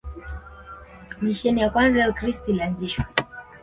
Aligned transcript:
Misheni 1.21 1.61
ya 1.61 1.69
kwanza 1.69 1.99
ya 1.99 2.09
Ukristo 2.09 2.51
ilianzishwa 2.51 3.05